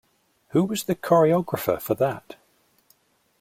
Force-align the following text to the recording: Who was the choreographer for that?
Who 0.49 0.63
was 0.63 0.85
the 0.85 0.95
choreographer 0.95 1.79
for 1.79 1.93
that? 1.93 2.35